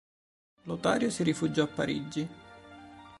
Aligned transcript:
Lotario 0.63 1.11
si 1.11 1.21
rifugiò 1.21 1.65
a 1.65 1.67
Parigi. 1.67 2.27